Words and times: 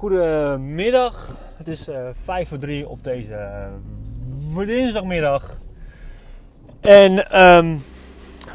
Goedemiddag, 0.00 1.36
het 1.56 1.68
is 1.68 1.88
uh, 1.88 2.08
5 2.12 2.48
voor 2.48 2.58
3 2.58 2.88
op 2.88 3.04
deze 3.04 3.70
uh, 4.56 4.66
dinsdagmiddag. 4.66 5.58
En 6.80 7.40
um, 7.42 7.82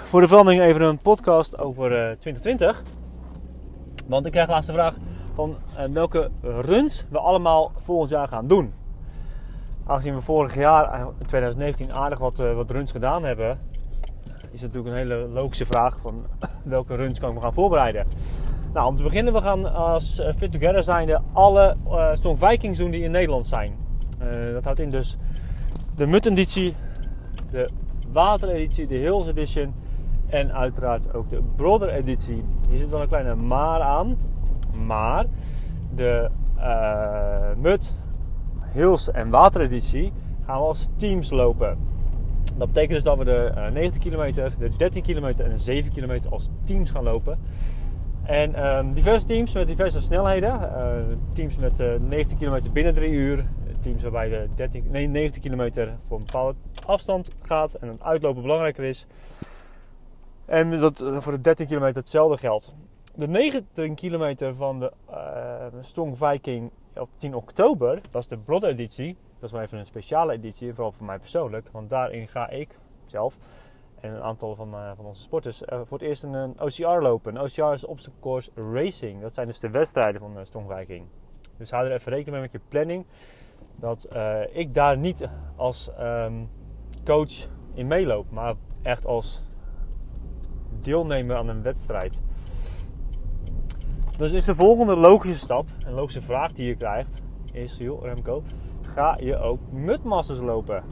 voor 0.04 0.22
de 0.22 0.28
verandering 0.28 0.64
even 0.64 0.82
een 0.82 0.98
podcast 0.98 1.60
over 1.60 1.92
uh, 1.92 2.18
2020. 2.20 2.82
Want 4.08 4.26
ik 4.26 4.32
krijg 4.32 4.48
laatst 4.48 4.68
de 4.68 4.74
vraag 4.74 4.96
van 5.34 5.58
welke 5.92 6.30
runs 6.42 7.06
we 7.10 7.20
allemaal 7.20 7.72
volgend 7.80 8.10
jaar 8.10 8.28
gaan 8.28 8.48
doen. 8.48 8.74
Aangezien 9.86 10.16
we 10.16 10.22
vorig 10.22 10.56
jaar, 10.56 11.00
in 11.00 11.26
2019, 11.26 11.94
aardig 11.94 12.20
wat, 12.20 12.38
wat 12.38 12.72
runs 12.72 12.92
gedaan 12.92 13.24
hebben, 13.24 13.60
is 14.52 14.62
het 14.62 14.74
natuurlijk 14.74 14.88
een 14.88 15.16
hele 15.16 15.28
logische 15.28 15.66
vraag 15.66 15.98
van 16.02 16.26
welke 16.64 16.96
runs 16.96 17.20
kan 17.20 17.30
ik 17.30 17.36
me 17.36 17.42
gaan 17.42 17.54
voorbereiden. 17.54 18.08
Nou, 18.76 18.88
om 18.88 18.96
te 18.96 19.04
beginnen, 19.04 19.34
we 19.34 19.42
gaan 19.42 19.74
als 19.74 20.20
uh, 20.20 20.30
Fit 20.38 20.52
Together 20.52 20.84
zijnde 20.84 21.22
alle 21.34 21.76
uh, 21.88 22.10
Strong 22.14 22.40
Vikings 22.40 22.78
doen 22.78 22.92
die 22.92 23.04
in 23.04 23.12
Nederland 23.12 23.48
zijn. 23.48 23.76
Uh, 24.22 24.54
dat 24.54 24.64
houdt 24.64 24.80
in 24.80 24.90
dus 24.90 25.18
de 25.98 26.08
Mut-editie, 26.08 26.74
de 27.52 27.70
Water-editie, 28.12 28.88
de 28.88 28.96
Hills 28.96 29.28
Edition 29.28 29.74
en 30.28 30.54
uiteraard 30.54 31.14
ook 31.14 31.30
de 31.30 31.42
Brother-editie. 31.56 32.44
Hier 32.70 32.80
zit 32.80 32.90
wel 32.90 33.02
een 33.02 33.08
kleine 33.08 33.36
maar 33.36 33.82
aan, 33.82 34.18
maar 34.86 35.26
de 35.96 36.30
Mut, 37.58 37.94
Hills 38.74 39.12
en 39.12 39.30
Water-editie 39.30 40.14
gaan 40.46 40.58
we 40.58 40.68
als 40.68 40.88
teams 40.96 41.30
lopen. 41.30 41.78
Dat 42.58 42.68
betekent 42.68 42.94
dus 42.94 43.04
dat 43.04 43.18
we 43.18 43.24
de 43.24 43.70
90 43.74 44.02
kilometer, 44.02 44.54
de 44.58 44.70
13 44.78 45.04
kilometer 45.04 45.46
en 45.46 45.52
de 45.52 45.58
7 45.58 45.92
kilometer 45.92 46.32
als 46.32 46.50
teams 46.64 46.90
gaan 46.92 47.04
lopen. 47.04 47.40
En 48.26 48.66
um, 48.78 48.94
diverse 48.94 49.26
teams 49.26 49.54
met 49.54 49.68
diverse 49.68 50.02
snelheden. 50.02 50.60
Uh, 50.60 51.18
teams 51.34 51.58
met 51.58 51.80
uh, 51.80 51.94
90 52.00 52.38
kilometer 52.38 52.72
binnen 52.72 52.94
3 52.94 53.12
uur. 53.12 53.46
Teams 53.82 54.02
waarbij 54.02 54.30
de 54.30 54.48
13, 54.56 54.86
nee, 54.90 55.08
90 55.08 55.42
kilometer 55.42 55.98
voor 56.08 56.18
een 56.18 56.24
bepaalde 56.26 56.56
afstand 56.86 57.30
gaat 57.42 57.74
en 57.74 57.88
het 57.88 58.02
uitlopen 58.02 58.42
belangrijker 58.42 58.84
is. 58.84 59.08
En 60.46 60.80
dat 60.80 61.04
voor 61.18 61.32
de 61.32 61.42
13 61.42 61.68
kilometer 61.68 61.98
hetzelfde 61.98 62.38
geldt. 62.38 62.74
De 63.16 63.28
19 63.28 63.96
kilometer 63.96 64.56
van 64.56 64.80
de 64.80 64.92
uh, 65.10 65.66
Strong 65.82 66.18
Viking 66.18 66.72
op 66.96 67.10
10 67.18 67.36
oktober, 67.36 68.02
dat 68.10 68.22
is 68.22 68.28
de 68.28 68.38
Brother 68.38 68.70
editie. 68.70 69.18
Dat 69.34 69.44
is 69.44 69.52
wel 69.52 69.62
even 69.62 69.78
een 69.78 69.86
speciale 69.86 70.34
editie, 70.34 70.74
vooral 70.74 70.92
voor 70.92 71.06
mij 71.06 71.20
persoonlijk. 71.20 71.68
Want 71.72 71.90
daarin 71.90 72.28
ga 72.28 72.50
ik 72.50 72.78
zelf 73.06 73.38
en 74.06 74.16
een 74.16 74.22
aantal 74.22 74.56
van, 74.56 74.74
uh, 74.74 74.92
van 74.96 75.06
onze 75.06 75.22
sporters 75.22 75.62
uh, 75.62 75.68
voor 75.68 75.98
het 75.98 76.08
eerst 76.08 76.24
een, 76.24 76.62
OCR 76.62 77.02
lopen. 77.02 77.36
Een 77.36 77.42
OCR 77.42 77.74
is 77.74 77.86
Obstacle 77.86 78.22
Course 78.22 78.52
Racing. 78.74 79.22
Dat 79.22 79.34
zijn 79.34 79.48
dus 79.48 79.60
de 79.60 79.70
wedstrijden 79.70 80.22
van 80.22 80.38
uh. 80.38 81.02
Dus 81.58 81.72
hou 81.72 81.86
er 81.86 81.92
even 81.92 82.12
rekening 82.12 82.32
mee 82.32 82.42
met 82.42 82.52
je 82.52 82.68
planning. 82.68 83.06
Dat 83.76 84.08
ik 84.52 84.74
daar 84.74 84.98
niet 84.98 85.28
als 85.56 85.90
um, 86.00 86.50
coach 87.04 87.48
in 87.74 87.88
meeloop, 87.88 88.32
maar 88.32 88.54
echt 88.82 89.06
als 89.06 89.44
deelnemer 90.82 91.36
aan 91.36 91.48
een 91.48 91.62
wedstrijd. 91.62 92.22
Dus 94.18 94.32
is 94.32 94.46
de 94.46 94.56
volgende 94.56 94.96
logische 94.96 95.38
stap, 95.40 95.68
een 95.86 95.94
logische 95.94 96.22
vraag 96.22 96.52
die 96.52 96.68
je 96.68 96.76
krijgt, 96.76 97.24
is: 97.52 97.78
joh, 97.78 98.04
Remco, 98.04 98.44
ga 98.82 99.18
je 99.22 99.38
ook 99.38 99.60
mutmasters 99.72 100.40
lopen? 100.40 100.84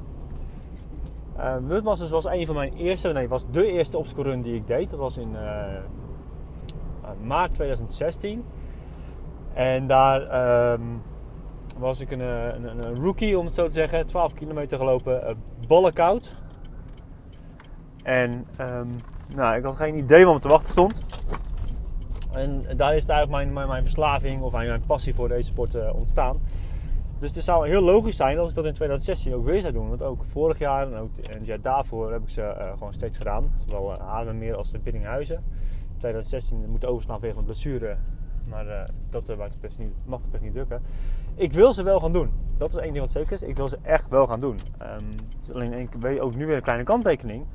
Uh, 1.38 1.82
was 2.10 2.26
een 2.26 2.46
van 2.46 2.56
mijn 2.56 2.74
eerste, 2.74 3.12
nee, 3.12 3.28
was 3.28 3.46
de 3.52 3.72
eerste 3.72 3.98
obstacle 3.98 4.24
run 4.24 4.42
die 4.42 4.56
ik 4.56 4.68
deed. 4.68 4.90
Dat 4.90 5.00
was 5.00 5.18
in 5.18 5.32
uh, 5.34 5.66
maart 7.22 7.54
2016. 7.54 8.44
En 9.54 9.88
daar 9.88 10.72
um, 10.72 11.02
was 11.78 12.00
ik 12.00 12.12
een, 12.12 12.20
een, 12.20 12.86
een, 12.86 12.96
rookie, 12.96 13.40
om 13.40 13.46
het 13.46 13.54
zo 13.54 13.66
te 13.66 13.74
zeggen. 13.74 14.06
12 14.06 14.34
kilometer 14.34 14.78
gelopen, 14.78 15.38
uh. 15.70 16.16
En 18.04 18.46
um, 18.62 18.96
nou, 19.36 19.56
ik 19.56 19.64
had 19.64 19.76
geen 19.76 19.98
idee 19.98 20.26
wat 20.26 20.34
me 20.34 20.40
te 20.40 20.48
wachten 20.48 20.72
stond. 20.72 21.06
En 22.32 22.66
daar 22.78 22.96
is 22.96 23.06
eigenlijk 23.06 23.30
mijn, 23.30 23.54
mijn, 23.54 23.68
mijn 23.68 23.84
verslaving 23.84 24.42
of 24.42 24.52
mijn 24.52 24.86
passie 24.86 25.16
voor 25.16 25.28
deze 25.28 25.48
sport 25.48 25.92
ontstaan. 25.92 26.40
Dus 27.24 27.36
het 27.36 27.44
zou 27.44 27.68
heel 27.68 27.82
logisch 27.82 28.16
zijn 28.16 28.38
als 28.38 28.50
ik 28.50 28.56
dat 28.56 28.66
in 28.66 28.74
2016 28.74 29.34
ook 29.34 29.46
weer 29.46 29.62
zou 29.62 29.74
doen. 29.74 29.90
Want 29.90 30.02
ook 30.02 30.24
vorig 30.28 30.60
jaar 30.60 30.92
en 30.92 31.00
ook 31.00 31.10
het 31.30 31.46
jaar 31.46 31.62
daarvoor 31.62 32.12
heb 32.12 32.22
ik 32.22 32.30
ze 32.30 32.42
uh, 32.42 32.72
gewoon 32.72 32.94
steeds 32.94 33.18
gedaan. 33.18 33.54
Zowel 33.66 33.92
uh, 33.92 34.00
Haarlemmermeer 34.00 34.56
als 34.56 34.72
de 34.72 34.80
Biddinghuizen. 34.80 35.44
2016 35.98 36.70
moet 36.70 36.86
overslaan 36.86 37.20
vanwege 37.20 37.40
een 37.40 37.46
blessure. 37.46 37.98
Maar 38.48 38.68
uh, 38.68 38.82
dat 39.10 39.38
mag 39.38 39.50
de, 39.52 39.58
pers 39.58 39.78
niet, 39.78 40.54
drukken. 40.54 40.82
Ik 41.36 41.54
wil 41.54 41.74
ze 41.74 41.84
wel 41.84 42.00
gaan 42.00 42.14
doen. 42.14 42.32
Dat 42.58 42.70
is 42.70 42.76
één 42.76 42.94
ding 42.94 43.00
wat 43.00 43.12
zeker 43.12 43.34
is. 43.34 43.42
Ik 43.42 43.58
wil 43.58 43.68
ze 43.68 43.78
echt 43.82 44.10
wel 44.10 44.28
gaan 44.28 44.40
doen. 44.40 44.60
Um, 44.82 45.10
alleen 45.54 45.74
ik 45.74 45.90
weet 46.00 46.20
ook 46.20 46.36
nu 46.36 46.46
weer 46.46 46.56
een 46.56 46.62
kleine 46.62 46.84
kanttekening. 46.84 47.46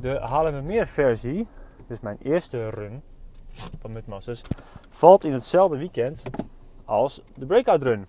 De 0.00 0.18
Haarlemmermeer 0.18 0.86
versie, 0.86 1.46
dus 1.86 2.00
mijn 2.00 2.18
eerste 2.22 2.68
run 2.68 3.02
van 3.80 3.92
Mudmasters, 3.92 4.42
valt 4.88 5.24
in 5.24 5.32
hetzelfde 5.32 5.78
weekend 5.78 6.22
als 6.84 7.22
de 7.36 7.46
breakout 7.46 7.82
run. 7.82 8.06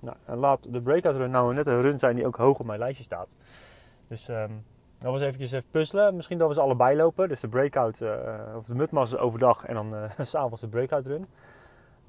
Nou, 0.00 0.16
en 0.24 0.36
laat 0.36 0.72
de 0.72 0.80
breakout 0.80 1.16
run 1.16 1.30
nou 1.30 1.54
net 1.54 1.66
een 1.66 1.82
run 1.82 1.98
zijn 1.98 2.16
die 2.16 2.26
ook 2.26 2.36
hoog 2.36 2.58
op 2.58 2.66
mijn 2.66 2.78
lijstje 2.78 3.04
staat. 3.04 3.34
Dus 4.08 4.28
um, 4.28 4.64
dat 5.00 5.12
was 5.12 5.20
eventjes 5.20 5.52
even 5.52 5.70
puzzelen. 5.70 6.14
Misschien 6.14 6.38
dat 6.38 6.48
we 6.48 6.54
ze 6.54 6.60
allebei 6.60 6.96
lopen. 6.96 7.28
Dus 7.28 7.40
de 7.40 7.48
breakout, 7.48 8.00
uh, 8.00 8.10
of 8.56 8.66
de 8.66 8.74
mutmasters 8.74 9.20
overdag 9.20 9.64
en 9.64 9.74
dan 9.74 9.94
uh, 9.94 10.10
s'avonds 10.20 10.60
de 10.60 10.68
breakout 10.68 11.06
run. 11.06 11.26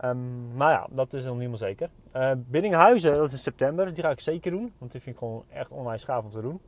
Um, 0.04 0.56
maar 0.56 0.72
ja, 0.72 0.88
dat 0.90 1.14
is 1.14 1.24
nog 1.24 1.38
niet 1.38 1.40
helemaal 1.40 1.58
zeker. 1.58 1.90
Uh, 2.16 2.32
Biddinghuizen, 2.38 3.14
dat 3.14 3.24
is 3.26 3.32
in 3.32 3.38
september. 3.38 3.94
Die 3.94 4.04
ga 4.04 4.10
ik 4.10 4.20
zeker 4.20 4.52
doen. 4.52 4.74
Want 4.78 4.92
die 4.92 5.02
vind 5.02 5.16
ik 5.16 5.22
gewoon 5.22 5.44
echt 5.50 5.72
onwijs 5.72 6.04
gaaf 6.04 6.24
om 6.24 6.32
te 6.32 6.42
doen. 6.42 6.60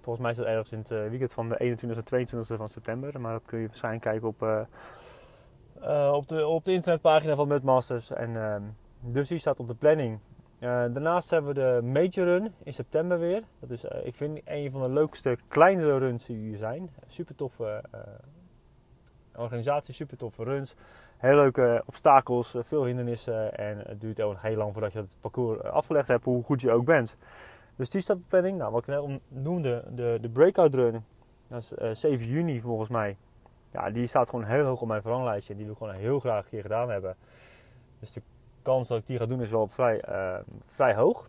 Volgens 0.00 0.18
mij 0.18 0.30
is 0.30 0.36
dat 0.36 0.46
ergens 0.46 0.72
in 0.72 0.78
het 0.78 1.10
weekend 1.10 1.32
van 1.32 1.48
de 1.48 1.56
21 1.58 1.98
en 1.98 2.04
22 2.04 2.56
van 2.56 2.68
september. 2.68 3.20
Maar 3.20 3.32
dat 3.32 3.42
kun 3.44 3.58
je 3.58 3.66
waarschijnlijk 3.66 4.04
kijken 4.04 4.28
op, 4.28 4.42
op, 6.12 6.28
de, 6.28 6.46
op 6.46 6.64
de 6.64 6.72
internetpagina 6.72 7.34
van 7.34 7.48
Mudmasters. 7.48 8.10
En 8.10 8.36
ehm, 8.36 8.62
dus 9.12 9.28
die 9.28 9.38
staat 9.38 9.60
op 9.60 9.68
de 9.68 9.74
planning. 9.74 10.18
Uh, 10.60 10.68
daarnaast 10.68 11.30
hebben 11.30 11.54
we 11.54 11.60
de 11.60 11.86
Major 11.86 12.24
Run 12.24 12.54
in 12.62 12.72
september 12.72 13.18
weer. 13.18 13.42
Dat 13.60 13.70
is, 13.70 13.84
uh, 13.84 13.90
ik 14.06 14.14
vind 14.14 14.40
een 14.44 14.70
van 14.70 14.80
de 14.80 14.88
leukste 14.88 15.38
kleinere 15.48 15.98
runs 15.98 16.26
die 16.26 16.52
er 16.52 16.58
zijn. 16.58 16.90
Super 17.06 17.34
toffe 17.34 17.82
uh, 17.94 18.00
organisatie, 19.36 19.94
super 19.94 20.16
toffe 20.16 20.44
runs. 20.44 20.74
Heel 21.16 21.34
leuke 21.34 21.82
obstakels, 21.86 22.56
veel 22.60 22.84
hindernissen. 22.84 23.58
En 23.58 23.78
het 23.78 24.00
duurt 24.00 24.20
ook 24.20 24.36
heel 24.38 24.56
lang 24.56 24.72
voordat 24.72 24.92
je 24.92 24.98
het 24.98 25.16
parcours 25.20 25.62
afgelegd 25.62 26.08
hebt, 26.08 26.24
hoe 26.24 26.44
goed 26.44 26.60
je 26.60 26.70
ook 26.70 26.84
bent. 26.84 27.16
Dus 27.76 27.90
die 27.90 28.00
staat 28.00 28.16
op 28.16 28.22
de 28.22 28.28
planning. 28.28 28.58
Nou, 28.58 28.72
wat 28.72 28.80
ik 28.80 28.86
net 28.86 29.20
noemde, 29.28 29.84
de, 29.90 30.18
de 30.20 30.28
Breakout 30.28 30.74
Run. 30.74 31.04
Dat 31.48 31.74
is 31.78 32.00
7 32.00 32.30
juni 32.30 32.60
volgens 32.60 32.88
mij. 32.88 33.16
Ja, 33.72 33.90
die 33.90 34.06
staat 34.06 34.28
gewoon 34.28 34.44
heel 34.44 34.64
hoog 34.64 34.80
op 34.80 34.88
mijn 34.88 35.02
verlanglijstje. 35.02 35.54
Die 35.54 35.64
wil 35.64 35.72
ik 35.72 35.78
gewoon 35.78 35.94
heel 35.94 36.20
graag 36.20 36.44
een 36.44 36.50
keer 36.50 36.62
gedaan 36.62 36.90
hebben. 36.90 37.16
Dus 38.00 38.12
de 38.12 38.22
kans 38.68 38.88
dat 38.88 38.98
ik 38.98 39.06
die 39.06 39.18
ga 39.18 39.26
doen 39.26 39.40
is 39.40 39.50
wel 39.50 39.66
vrij, 39.66 40.02
uh, 40.08 40.34
vrij 40.66 40.94
hoog. 40.94 41.28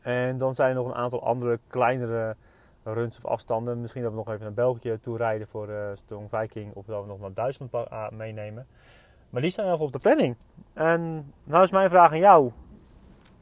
En 0.00 0.38
dan 0.38 0.54
zijn 0.54 0.68
er 0.68 0.74
nog 0.74 0.86
een 0.86 0.94
aantal 0.94 1.22
andere 1.22 1.58
kleinere 1.66 2.36
runs 2.82 3.16
of 3.16 3.24
afstanden. 3.24 3.80
Misschien 3.80 4.02
dat 4.02 4.10
we 4.10 4.16
nog 4.16 4.28
even 4.28 4.40
naar 4.40 4.52
België 4.52 4.98
toe 5.02 5.16
rijden 5.16 5.48
voor 5.48 5.68
uh, 5.68 5.90
Strong 5.94 6.28
Viking. 6.30 6.74
Of 6.74 6.86
dat 6.86 7.02
we 7.02 7.08
nog 7.08 7.20
naar 7.20 7.34
Duitsland 7.34 7.72
meenemen. 8.10 8.66
Maar 9.30 9.42
die 9.42 9.50
staan 9.50 9.72
even 9.72 9.84
op 9.84 9.92
de 9.92 9.98
planning. 9.98 10.36
En 10.72 11.32
nou 11.44 11.62
is 11.62 11.70
mijn 11.70 11.90
vraag 11.90 12.10
aan 12.10 12.18
jou. 12.18 12.50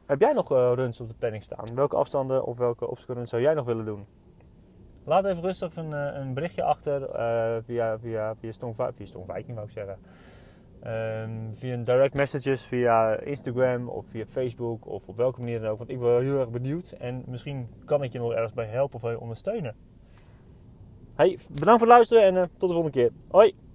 Heb 0.06 0.20
jij 0.20 0.32
nog 0.32 0.52
uh, 0.52 0.72
runs 0.74 1.00
op 1.00 1.08
de 1.08 1.14
planning 1.14 1.42
staan? 1.42 1.74
Welke 1.74 1.96
afstanden 1.96 2.44
of 2.44 2.56
welke 2.56 2.88
obstacle 2.90 3.26
zou 3.26 3.42
jij 3.42 3.54
nog 3.54 3.64
willen 3.64 3.84
doen? 3.84 4.06
Laat 5.04 5.24
even 5.24 5.42
rustig 5.42 5.76
een, 5.76 5.92
een 5.92 6.34
berichtje 6.34 6.62
achter 6.62 7.00
via, 7.64 7.98
via, 7.98 8.34
via, 8.34 8.52
Strong, 8.52 8.76
via 8.76 8.92
Viking, 8.94 9.54
wou 9.54 9.66
ik 9.66 9.72
zeggen. 9.72 9.98
Um, 10.86 11.56
via 11.56 11.76
direct 11.76 12.14
messages, 12.14 12.62
via 12.62 13.20
Instagram 13.20 13.88
of 13.88 14.06
via 14.06 14.24
Facebook 14.26 14.86
of 14.86 15.08
op 15.08 15.16
welke 15.16 15.40
manier 15.40 15.60
dan 15.60 15.70
ook. 15.70 15.78
Want 15.78 15.90
ik 15.90 16.00
ben 16.00 16.22
heel 16.22 16.40
erg 16.40 16.50
benieuwd 16.50 16.90
en 16.90 17.24
misschien 17.26 17.68
kan 17.84 18.02
ik 18.02 18.12
je 18.12 18.18
nog 18.18 18.32
ergens 18.32 18.52
bij 18.52 18.66
helpen 18.66 19.02
of 19.02 19.10
je 19.10 19.20
ondersteunen. 19.20 19.74
Hey, 21.14 21.38
bedankt 21.48 21.80
voor 21.80 21.88
het 21.88 21.96
luisteren 21.96 22.22
en 22.22 22.34
uh, 22.34 22.42
tot 22.42 22.68
de 22.68 22.74
volgende 22.74 22.90
keer. 22.90 23.10
Hoi! 23.30 23.65